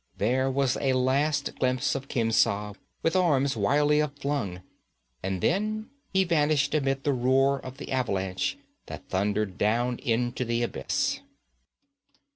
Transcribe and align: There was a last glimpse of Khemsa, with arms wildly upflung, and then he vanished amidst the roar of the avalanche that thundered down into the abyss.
There 0.17 0.49
was 0.49 0.77
a 0.77 0.93
last 0.93 1.57
glimpse 1.59 1.93
of 1.93 2.07
Khemsa, 2.07 2.73
with 3.03 3.15
arms 3.15 3.55
wildly 3.55 4.01
upflung, 4.01 4.63
and 5.21 5.41
then 5.41 5.91
he 6.11 6.23
vanished 6.23 6.73
amidst 6.73 7.03
the 7.03 7.13
roar 7.13 7.59
of 7.63 7.77
the 7.77 7.91
avalanche 7.91 8.57
that 8.87 9.09
thundered 9.09 9.59
down 9.59 9.99
into 9.99 10.43
the 10.43 10.63
abyss. 10.63 11.19